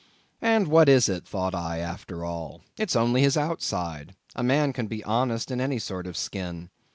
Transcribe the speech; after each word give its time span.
And 0.41 0.67
what 0.67 0.89
is 0.89 1.07
it, 1.07 1.27
thought 1.27 1.53
I, 1.53 1.77
after 1.77 2.25
all! 2.25 2.61
It's 2.75 2.95
only 2.95 3.21
his 3.21 3.37
outside; 3.37 4.15
a 4.35 4.41
man 4.41 4.73
can 4.73 4.87
be 4.87 5.03
honest 5.03 5.51
in 5.51 5.61
any 5.61 5.77
sort 5.77 6.07
of 6.07 6.17
skin. 6.17 6.71